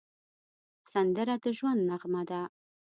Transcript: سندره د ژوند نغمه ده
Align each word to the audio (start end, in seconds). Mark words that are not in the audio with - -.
سندره 0.91 1.35
د 1.43 1.45
ژوند 1.57 1.79
نغمه 1.89 2.21
ده 2.29 2.41